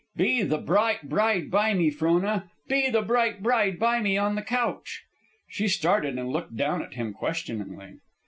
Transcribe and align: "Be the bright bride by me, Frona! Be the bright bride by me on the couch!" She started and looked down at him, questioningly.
"Be 0.15 0.41
the 0.41 0.57
bright 0.57 1.09
bride 1.09 1.51
by 1.51 1.75
me, 1.75 1.91
Frona! 1.91 2.49
Be 2.67 2.89
the 2.89 3.03
bright 3.03 3.43
bride 3.43 3.77
by 3.77 4.01
me 4.01 4.17
on 4.17 4.33
the 4.33 4.41
couch!" 4.41 5.03
She 5.47 5.67
started 5.67 6.17
and 6.17 6.29
looked 6.29 6.57
down 6.57 6.81
at 6.81 6.95
him, 6.95 7.13
questioningly. 7.13 7.99